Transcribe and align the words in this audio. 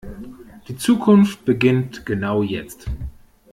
Die 0.67 0.77
Zukunft 0.77 1.45
beginnt 1.45 2.07
genau 2.07 2.41
jetzt. 2.41 2.87